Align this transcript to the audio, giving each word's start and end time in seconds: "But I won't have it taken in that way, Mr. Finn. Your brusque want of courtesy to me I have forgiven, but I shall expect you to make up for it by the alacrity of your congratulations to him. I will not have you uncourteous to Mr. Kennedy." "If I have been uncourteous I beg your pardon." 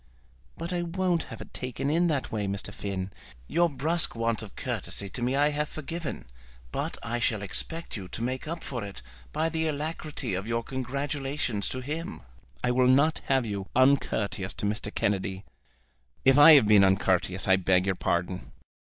"But 0.57 0.73
I 0.73 0.81
won't 0.81 1.25
have 1.25 1.41
it 1.41 1.53
taken 1.53 1.91
in 1.91 2.07
that 2.07 2.31
way, 2.31 2.47
Mr. 2.47 2.73
Finn. 2.73 3.11
Your 3.47 3.69
brusque 3.69 4.15
want 4.15 4.41
of 4.41 4.55
courtesy 4.55 5.09
to 5.09 5.21
me 5.21 5.35
I 5.35 5.49
have 5.49 5.69
forgiven, 5.69 6.25
but 6.71 6.97
I 7.03 7.19
shall 7.19 7.43
expect 7.43 7.95
you 7.95 8.07
to 8.07 8.23
make 8.23 8.47
up 8.47 8.63
for 8.63 8.83
it 8.83 9.03
by 9.31 9.47
the 9.47 9.67
alacrity 9.67 10.33
of 10.33 10.47
your 10.47 10.63
congratulations 10.63 11.69
to 11.69 11.81
him. 11.81 12.21
I 12.63 12.71
will 12.71 12.87
not 12.87 13.21
have 13.25 13.45
you 13.45 13.67
uncourteous 13.75 14.55
to 14.55 14.65
Mr. 14.65 14.91
Kennedy." 14.91 15.45
"If 16.25 16.35
I 16.39 16.53
have 16.53 16.65
been 16.67 16.83
uncourteous 16.83 17.47
I 17.47 17.57
beg 17.57 17.85
your 17.85 17.93
pardon." 17.93 18.53